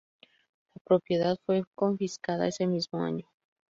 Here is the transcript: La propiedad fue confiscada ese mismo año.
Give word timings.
La 0.73 0.81
propiedad 0.83 1.37
fue 1.45 1.63
confiscada 1.75 2.47
ese 2.47 2.65
mismo 2.65 3.03
año. 3.03 3.27